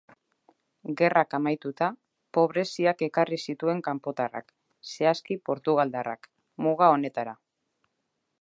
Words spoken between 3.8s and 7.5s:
kanpotarrak, zehazki portugaldarrak, muga honetara.